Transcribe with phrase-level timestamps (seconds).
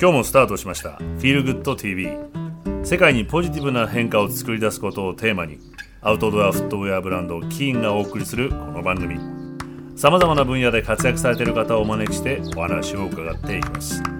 [0.00, 2.08] 今日もスタートしました「フィールグッド TV」
[2.84, 5.58] 世界にポジティブな変化を作り出すことをテーマに
[6.00, 9.18] アウトドアフットウェアブランドキーンがお送りするこの番組。
[9.96, 14.00] さまざまな分野で活躍されている方をお招きしてお話を伺っていきます。
[14.00, 14.10] フ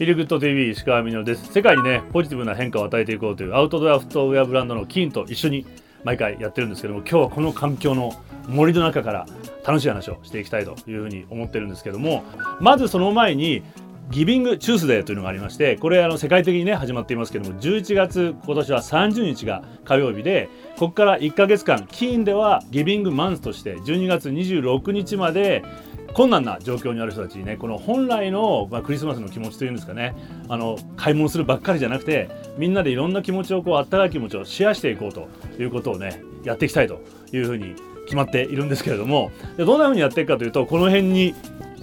[0.00, 1.50] ィールグッド TV 石川みのです。
[1.50, 5.64] 世界にねポジティブな変化を与えていこうというアウトドアフットウェアブランドのキーンと一緒に
[6.04, 8.12] 毎回やってるんですけども今日はこの環境の
[8.46, 9.26] 森の中から
[9.66, 12.22] 楽しい話をしていきたいというふうに思ってるんですけども
[12.60, 13.62] まずその前に
[14.10, 25.64] ギビングチュースデーというのがありましてこれあの世界的にね始まっていますけども11月今年は30日が火曜日でここから1ヶ月間キーンではギビングマンスとして12月26日まで
[26.12, 30.14] 困難な状況にある人たちにねこの本来の、まあ、クリスマスの気持ちというんですかね
[30.48, 37.00] あの買い物するばっかりじゃなくてみんなでいろんな気持ちをこうあったかい気持ちをシェアしていこうということをねやっていきたいと
[37.32, 41.34] いうふうに決まっているんですけれどもどんなふうにやっていくかというとこの辺に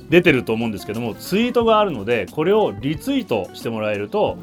[0.09, 4.37] 出てると思うんですけどもツイートがあるのでこれをリツイートしてもらえると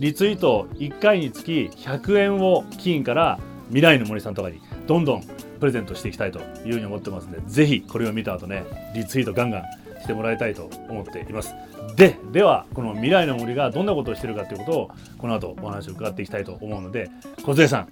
[0.00, 5.22] リツイート1回につき100円を金から未来の森さんとかにどんどん
[5.60, 9.62] プレゼントしていきたいというふうに思ってますのでぜひこれを見た後ねリツイートガンガン
[10.02, 11.54] してもらいたいと思っています。
[11.96, 17.10] でではこの未来の森がどんなことをしているかということをこの後お話を伺っていきたいと思うので
[17.44, 17.88] 梢さん。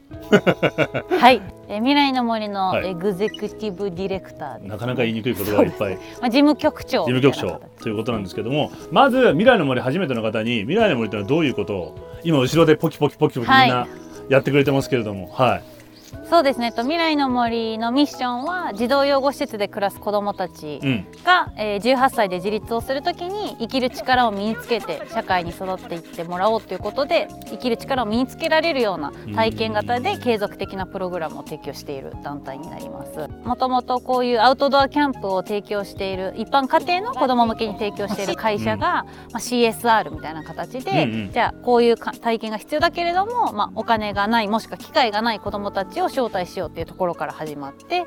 [1.19, 1.41] はい。
[1.69, 13.87] え未来の森のエグゼクティブディレクター、はい、なかなか言いにくい言葉がいっぱい、まあ、事務局長事務局長ということなんですけどもまず未来の森初めての方に未来の森というのはどういうことを今後ろでポキポキポキポキみんな
[14.29, 15.29] やってくれてますけれども。
[15.33, 15.80] はい
[16.29, 16.73] そうですね。
[16.73, 20.81] と未来の森のミッションは児童養護施設で暮らす子どもたち
[21.25, 33.29] が、うん、えー、18歳で自立をするときに生きる力を身につけて社会に育っていってもらおうということで生きる力を身につけられるような体験型で継続的なプログラムを提供している団体になります。
[33.45, 48.05] もともとこういうアウトドアキャンプを提供している一般家庭の子ども向けに提供している会社が、まあ、CSR みたいな形で、うんうん、じゃあこういう体験が必要だけれども、まあ、お金がないもしくは機会がない子どもたちを招待しようっていうところから始まって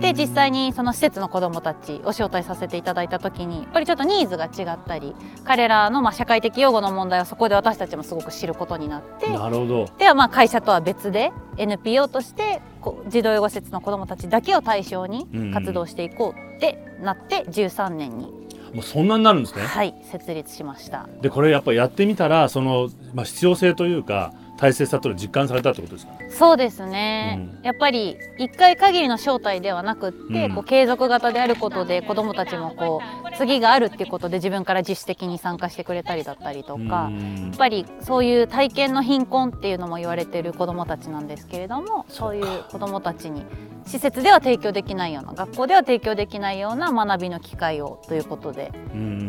[0.00, 5.14] で実際にその施設の子どもたちを招待させていただいた時にやっぱりちょっとニーズが違ったり
[5.44, 12.62] 彼らのまあ社会的養護の問題をそこで私たちもすごく知ることになってなるほどではまあ会社とは別で NPO として
[13.08, 18.40] 児童養護施設の子どもたちだけを対象に活動していこうってなって13年に
[18.72, 19.62] もうそんなになるんですね。
[19.64, 21.08] はい設立しました。
[21.20, 26.12] でこれやっぱやってみたらそのまあ必要性というか大切さとい実感されたってことですか？
[26.30, 33.00] そうですね、うん、やっぱり1回限りの招待ではなくって、うん、こう継続型であることで子どもたちもこ
[33.32, 43.44] う次があるっていうことで自分から自主的に参加してくれたりだったりとか、うん、やっぱりそういう体験の貧困っていうのも言われてる子どもたちなんですけれどもそういう子どもたちに
[43.86, 48.72] 施設では提供できないような学校では提供できないような学びの機会をということで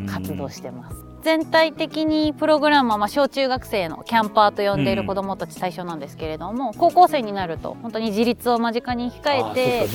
[0.07, 1.10] 活動してます。
[1.21, 9.87] 全体的にプログラムはまあ小中学生のキャンパーと呼んでいる子どもたち対象なんですけれども、うん、高校生になると本当に自立を間近に控えて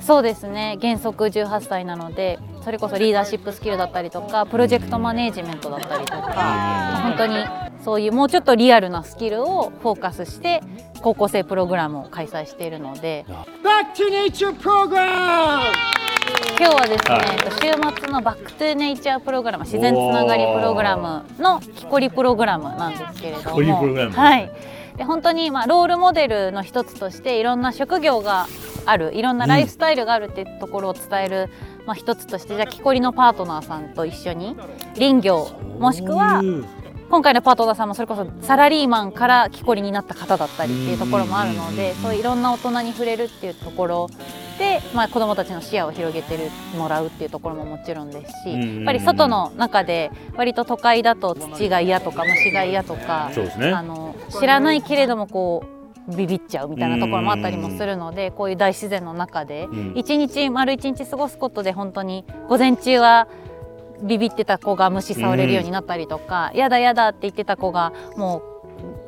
[0.00, 7.44] そうですね原則18歳なのでそれこそリーダーシップスキルだったりとかプロジェクトマネージメントだったりとか本当に
[7.82, 10.60] そういうもうちょっとリアルなスキルをフォーカスして
[11.00, 13.24] 高校生プログラムを開催しているので。
[13.62, 15.99] Back to Nature Program!
[16.60, 24.52] 今日はですね、はい、週末のバックトゥネイチャープログラム自然つながりプログラムの木こりプログラムなんですけれども、はい、
[24.98, 28.46] で本当にまあロールモデルの一つとしていろんな職業が
[28.84, 31.48] あるいろんなライフスタイルがあるっていうところを伝える、
[31.80, 34.54] うん、まあ、一つとしてじゃあ木こりのパートナーさんと一緒に
[34.98, 35.48] 林業
[35.78, 36.42] もしくは
[37.08, 44.10] 今回のパートナーさんもそれこそサラリーマンから木こりになった方だったりっていうところもあるのでそういういろんな大人に触れるっていうところ
[44.60, 55.64] で、まあ、子どもたちの視野を広げてるもらうっていうところももちろんですしやっぱり外の中で割と都会だと土が嫌とか虫が嫌とか、ね、あの知らないけれどもこ
[56.08, 63.28] うビビっちゃうみたいなところもあったりもするのでこういう大自然の中で一日丸一日過ごすことで本当に午前中は
[64.02, 68.49] ビビってた子が虫触れるようになったりとか、やだやだって言ってた子がもう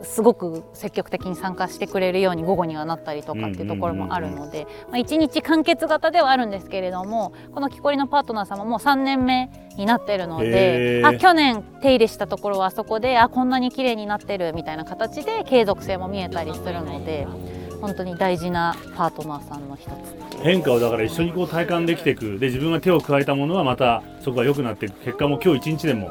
[0.03, 17.27] すごく積極的に参加してくれるように午後にはなったりとかっていうところもあるので、まあ、1日完結型ではあるんですけれどもこの木こりのパートナー様も3年目になってるのであ去年手入れしたところはあそこであこんなに綺麗になってるみたいな形で継続性も見えたりするので
[17.81, 22.39] 本当に大事なパートナーさんの一つ変化をだから一緒にこう体感できていく。
[22.39, 25.01] で自分が手を加えたものはまたそこが良くなっていく。
[25.05, 26.11] 結果も今日一日でも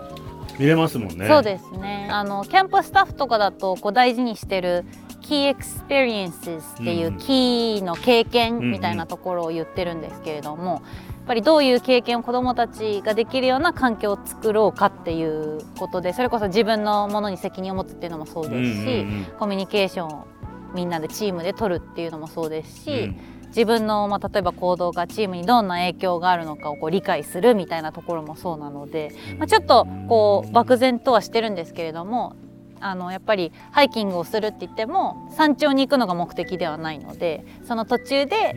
[0.60, 1.28] 見れますもんね。
[1.28, 2.08] そうですね。
[2.12, 4.86] あのキャンプスタッフとかだとこう大事にしてる
[5.22, 10.82] 木 Key Experiences っていうキーの経験みたいなところを言ってるんですけれども、やっ
[11.28, 19.06] ぱりどういう経験を子どもたちができるような環境を作ろうかっていうことでそれこそ自分のものに責任を持つっていうのもそうですし、
[19.40, 20.28] コミュニケーションを
[20.76, 32.36] みんなでチームで取るっていうのもそうですし、うん自分の、まあ、例えば行動がチームにどんな影響があるのかをこう理解するみたいなところもそうなので、まあ、ちょっとこう漠然とはしてるんですけれども
[32.80, 38.56] あのやっぱりハイキングをするって言っても山頂に行くのが目的ではないのでその途中で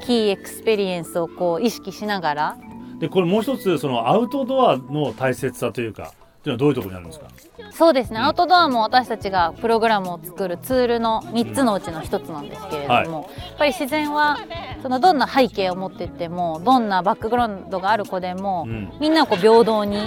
[0.00, 2.58] キーエクスペリエンスをこう意識しながら。
[2.98, 6.14] でこれもう一つそのアウトドアの大切さというか
[6.46, 7.26] っていうのはどういうところにあるんですか？
[7.72, 14.38] そうですね、アウトドアも私たちがプログラムを作るツールの3つのうちの1つなんですけれども、はい、やっぱり自然は
[14.82, 19.98] そのどんな背景を持ってってもどんなバックグラウンドがある子でも、うん、みんなをこう平等に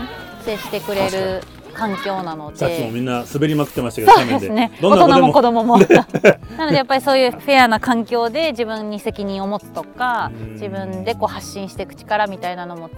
[0.46, 1.42] 接してくれる
[1.74, 2.58] 環境なので。
[2.58, 4.72] さっきもみんな滑りまくってましたけどそうですね。
[4.82, 5.78] 大人も子供も。
[6.58, 12.90] なのでやっぱりそういうフェアな環境で自分に責任を持つとか自分でこう発信していく力みたいなのも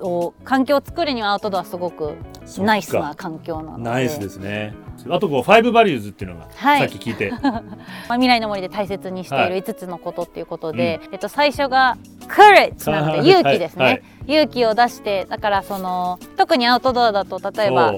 [0.00, 2.14] を環境を作るにはアウトドアすごく
[2.58, 3.84] ナイスな環境なので。
[3.84, 4.74] ナイスですね。
[5.08, 7.62] あとこうファイブバリューズっていうのが、はい、さっき聞いて、 ま
[8.08, 11.96] あ、未来の森で大切にしている5つのことっていうことで、はいえっと、最初が
[12.28, 17.92] courage なので勇気ですね、はい、勇気を出してだからその特にアウトドアだと例えば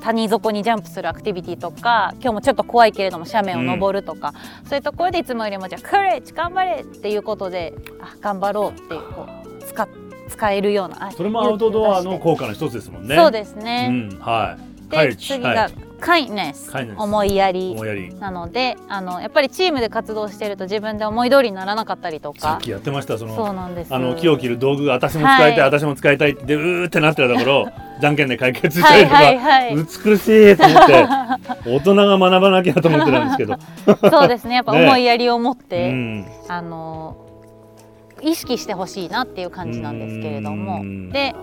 [0.00, 10.09] 谷底にジャンプするアクティビティとか今日もちょっと怖いけれども斜面を登るとか、うん、そういうところでいつもよりもじゃあ courage 頑張れっていうことであ頑張ろうっていうこう使って
[10.40, 13.14] 使えるようなそれもアウトドアの効果の一つですもんね。
[13.14, 14.70] そうですね、うん、はい。
[14.90, 15.70] で次が、
[16.00, 17.76] カイネス思いやり。
[18.18, 22.40] なのであのやっぱりチームで活動してると自分で思い通りにならなかったりとか。
[22.40, 23.94] さっきやってましたそのそうなんです。
[23.94, 27.68] あの木を切る道具が私も使いたい、はい、私も使いたいってうーってなってたところ
[28.00, 31.06] じゃんけんで解決したりとか、はいはいはい、美しいと思って
[31.66, 33.58] 大人が学ばなきゃと思ってたんですけど。
[34.10, 34.54] そうですね。
[34.54, 37.29] やっぱ 思いやりを持って、ねうん、あの
[38.22, 40.82] 意識してほしいなっていう感じなんですけれども。
[41.12, 41.34] で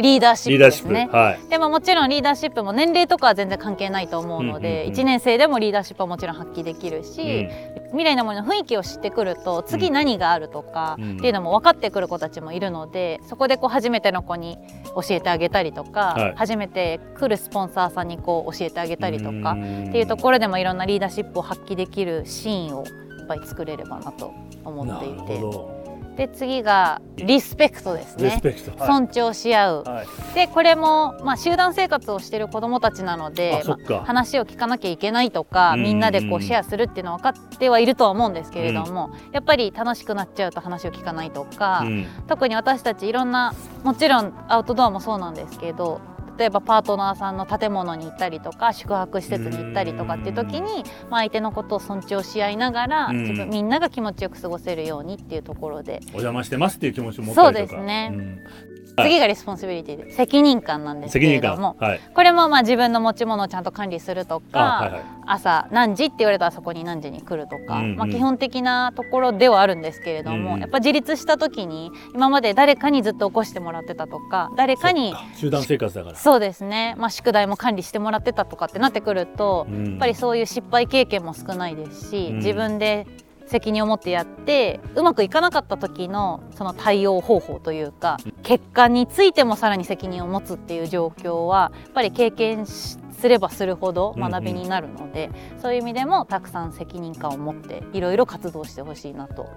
[0.00, 14.56] リーダーシップですね、はい、でももちろんリーダーシップも年齢とかは全然関係ないと思うので、うんうん、1年生でもリーダーシップはもちろん発揮できるし、うん、未来の森の雰囲気を知ってくると次何があるとかっていうのも分かってくる子たちもいるのでそこでこう初めての子に
[14.94, 19.54] 教えてあげたりとか、はい、初めて来るスポンサーさんにこう教えてあげたりとかっ
[19.90, 24.32] ていうところでもいろんなリーダーシップを発揮できるシーンをいっぱい作れればなと
[24.68, 25.78] 思っていて。
[26.18, 28.40] で次がリスペクトですね、
[28.76, 43.54] はい、尊重し合う、はい、でこれも、まあ、集団生活をしている子どもたちなので、まあ、話を聞かなきゃいけないとかみんなでこうシェアするっていうのは分かってはいるとは思うんですけれども、うん、やっぱり楽しくなっちゃうと話を聞かないとか、うん、特に私たちいろんな
[43.84, 46.00] もちろんアウトドアもそうなんですけど
[46.38, 56.00] 例えばパートナーさんの建物に行ったりとか宿泊施設に行ったりとかっていう時に、まあ、相手のことを尊重し合いながら自分みんなが気持ちよく過ごせるようにっていうところで。
[56.08, 57.68] お邪魔してますっていう気持ちを持ったりとか。
[57.68, 76.16] そうですね、うん次がリスポンシビリティで責任感なんですけれども、はい、これもまあ自分の持ち物をちゃんと管理するとか、はいはい、朝何時って言われたらそこに何時に来るとか、うんうん、まあ、基本的なところではあるんですけれども、うん、やっぱ自立した時に今まで誰かにずっと起こしてもらってたとか誰かに集団生活だから。
[76.16, 83.06] そうですね、まあ、宿題も管理してもらってたとかってなってくると、うん、やっぱりそういう失敗経験も少ないですし、うん、自分で
[83.48, 99.48] 責任を持ってやってうまくいかなかった時のその対応方法というか結果についてもさらに責任を持つっていう状況はやっぱり経験すればするほど学びになるので、うんうん、そういう意味でもたくさん責任感を持っていろいろ活動してほしいなと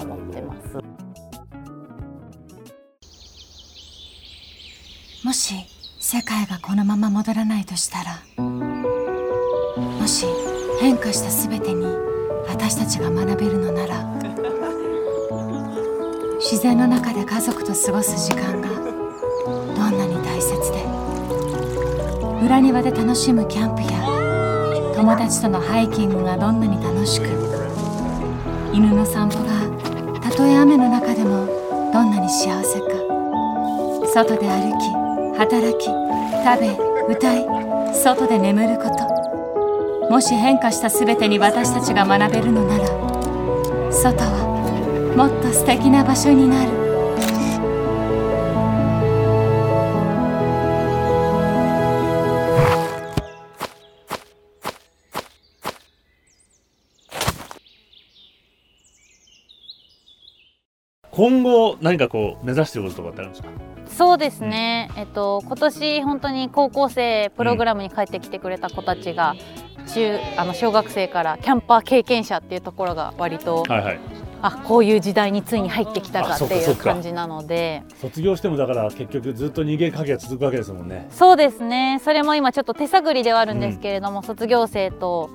[0.00, 0.78] 思ってます。
[5.22, 5.54] もし
[6.00, 10.24] 世界がこのまま戻らないとしたらもし
[10.80, 12.09] 変化した全てに
[12.50, 14.04] 私たちが学べるのなら
[16.38, 20.84] 自然の中で家族と過ごす時間がどんなに大切で
[22.44, 27.26] 裏庭で楽しむキャンプや友達とのハイキングがどんなに楽しく
[28.74, 31.46] 犬の散歩がたとえ雨の中でも
[31.92, 32.86] どんなに幸せか。
[34.12, 34.90] 外で歩き
[35.38, 37.46] 働き食べ歌い
[37.94, 38.89] 外で眠ること。
[40.10, 42.84] もし変化した全てに私たちが学べるのなら
[43.92, 46.80] 外はもっと素敵な場所になる。
[61.12, 63.48] 今後何かこう目指していることとかってあるんですか？
[63.86, 69.34] そうですね、うん、えっと今年本当に高校生プログラムに帰ってきてくれた子たちが
[69.94, 74.00] 中あの小学生からキャンパー経験者っていうところが割と、はいはい、
[74.42, 77.82] あこういう時代についに入ってきたかっていう感じなので。
[78.00, 81.08] 卒業してもだから結局ずっと逃げかけが続くわけですもんね。
[81.10, 82.00] そうですね。
[82.04, 85.30] それも今ちょっと手探りではあるんですけれども、うん、卒業生と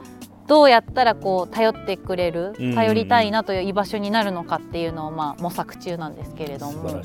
[0.47, 7.01] どうやったらこう頼ってくれる頼りたいなという居場所になるのかっていうのをまあ模索中なんですけれども。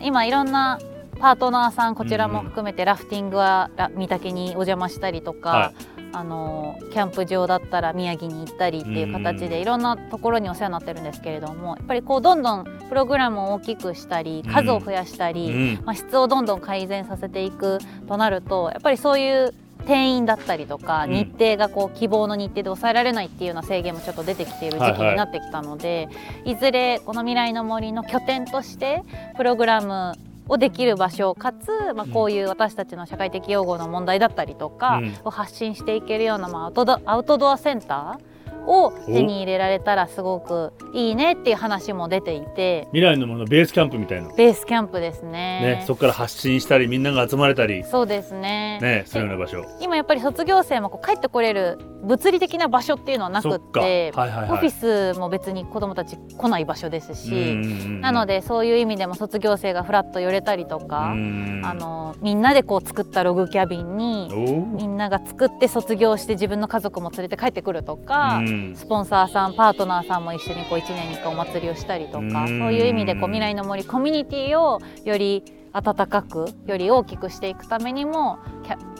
[0.00, 0.78] 今いろんな
[1.18, 19.54] パートナーさんこちらも含めてラフティングは御嶽にお邪魔したりとか、はい、あのキャンプ場だったら宮城に行ったりっていう形でいろんなところにお世話になってるんですけれどもやっぱりこうどんどんプログラムを大きくしたり数を増やしたり、まあ、質をどんどん改善させていくとなるとやっぱりそういう
[19.86, 26.08] 定員だったりとか、日程がこう希望の日程で抑えられないっていうような制限もちょっと出てきている時期になってきたので、
[26.44, 29.02] はい、いずれこの未来の森の拠点として
[29.36, 30.12] プログラム
[30.50, 36.66] をできる場所かつ、まあ、こういう私たちの社会的用語の問題だったりとかを発信していけるような、まあ、
[37.06, 38.29] アウトドアセンター
[38.66, 42.88] を手に入れられたらすごくいいねっていう話も出ていて。
[42.92, 44.32] 未来のものベースキャンプみたいな。
[44.34, 45.30] ベースキャンプですね。
[45.30, 47.84] ねそこから発信したりみんなが集まれたり。
[47.84, 48.78] そうですね。
[48.80, 49.64] ねそういうような場所。
[49.80, 54.70] 今やっぱり卒業生もこう帰ってこれる物理的な場所っていうのはなくって、はいはいはい、オフィ
[55.14, 57.56] スも別に子どもたち来ない場所ですし
[58.00, 64.28] なのでそういう意味でも卒業生がフラッと寄れたりとかあのみんなでこう作ったログキャビンに
[64.76, 68.40] みんなが作って卒業して自分の家族も連れて帰ってくるとか
[68.76, 75.42] スポンサーさんパートナーさんも一緒にこう1年に1回お祭りをしたりとかそういう意味でこう未来の森コミュニティをより
[75.72, 78.38] 温かくより大きくしていくためにも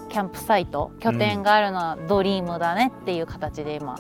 [0.09, 3.97] キャンプサイト拠点があるのはドリームだねっていう形で今、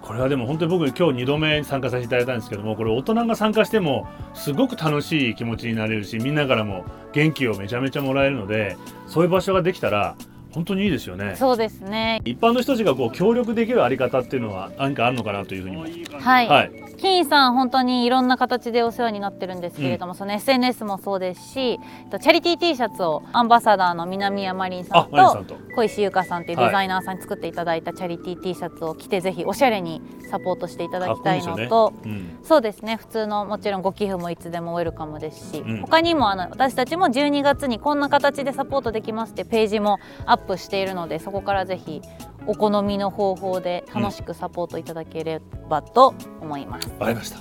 [0.00, 10.16] これはでも本当に僕今日2度目参加させていただいたんですけどもこれ大人が参加してもすごく楽しい気持ちになれるしみんなからも元気をめちゃめちゃもらえるのでそういう場所ができたら
[10.52, 11.34] 本当にいいですよね。
[11.36, 12.20] そうですね。
[12.24, 16.48] 一般の人たちがこう協力できるあり方っていうのは何かあるのかなというふうにはい。
[16.48, 16.90] はい。
[17.00, 32.96] 金さん本当にいろんな形でお世話になってるんですけれども、うん、その SNS もそうですし、チャリティー T シャツをアンバサダーの南山凛さんと小石優香さんっていうデザイナーさんに作っていただいたチャリティー T シャツを着て、ぜひおしゃれにサポートしていただきたいのと、ねうん、そうですね。
[32.96, 41.18] 普通のもちろんご寄付もいつでもウェルカムですし、うん、他にもあの私たちも12月にこんな形でサポートできますってページもアップしているので。
[41.18, 42.02] そこからぜひ
[42.46, 46.88] お好みの方法で楽しくサポートいただければと思います。
[46.88, 47.38] わ、うん、かりました。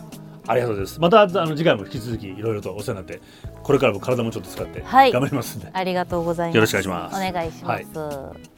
[0.48, 1.00] ありがとうございます。
[1.00, 3.22] またあの次回も引き続きいろいろとお世話になって、
[3.64, 6.56] これからも体もちょっと使って頑張りますんで、はい、ありがとうございます。
[6.56, 7.16] よろしくお願いします。
[7.16, 8.00] お願いします。
[8.00, 8.50] はい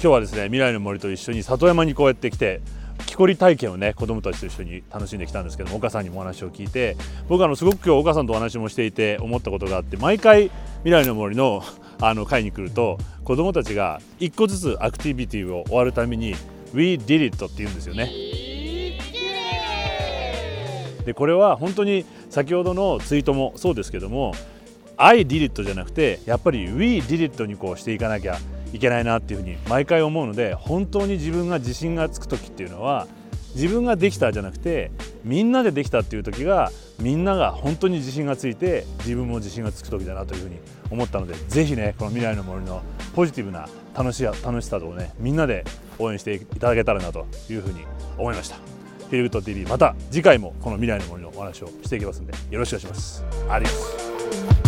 [0.00, 2.77] 今日はですね未来の森と一緒に里山にこうやって来て木
[3.18, 6.96] こり体験をね子どもたちと一緒に楽しんできたんですけども岡さんにもお話を聞いて
[7.28, 10.52] 僕あのすごく今日岡さんとお話もしていて思ったことがあって毎回
[10.84, 11.64] 未来の森の
[12.00, 16.36] あの会に来ると子どもたちが1個ずつアクティビティを終わるために
[16.72, 18.08] 「We did it」って言うんですよね。
[21.04, 24.32] でこれは本当に先ほどのツイートもそうですけども
[24.96, 28.38] 「I did it」じゃなくてやっぱり「We did it」にこうしていかなきゃ
[28.72, 33.06] いけないなっていうふうに毎回思うので本当に自分が自信がつく時っていうのは
[33.54, 34.90] 自分ができたじゃなくて
[35.24, 36.70] みんなでできたっていう時が
[37.00, 40.58] みんなが本当に自信がついて自分も自信がつく時だなというふうに
[40.90, 42.82] 思ったのでぜひねこの未来の森の
[43.14, 45.64] ポジティブな楽し楽しさとねみんなで
[45.98, 47.84] 応援していただけたらなというふうに
[48.16, 48.56] 思いました。
[48.56, 53.24] フィルグッド TV また次回もこの未来の森のお話をしていきますのでよろしくお願いします。
[53.48, 54.67] ありがとうございます。